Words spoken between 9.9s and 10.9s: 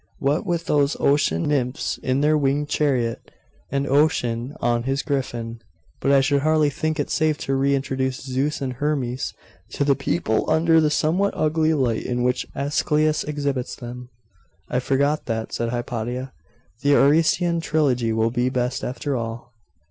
people under the